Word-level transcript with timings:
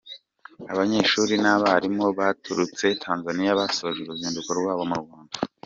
Abanyeshuri 0.71 1.33
n’abarimu 1.43 2.05
baturutse 2.19 2.85
Tanzania 3.03 3.57
basoje 3.59 3.99
uruzinduko 4.01 4.49
rwabo 4.59 4.83
mu 4.89 4.97
Rwanda 5.01 5.35